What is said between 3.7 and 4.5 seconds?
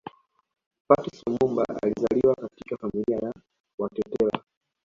Watetela